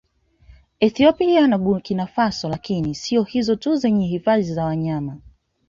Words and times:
Ethiopia 0.79 1.47
na 1.47 1.57
Burkinafaso 1.57 2.49
lakini 2.49 2.95
siyo 2.95 3.23
hizo 3.23 3.55
tu 3.55 3.75
zenye 3.75 4.07
hifadhi 4.07 4.53
za 4.53 4.65
wanyama 4.65 5.17